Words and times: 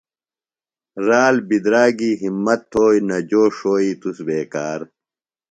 رال 1.07 1.35
بِدراگی 1.47 2.11
ہِمت 2.21 2.61
تھوئی، 2.71 2.99
نہ 3.07 3.17
جو 3.29 3.43
ݜوئی 3.57 3.91
تس 4.01 4.17
بےکار 4.25 4.79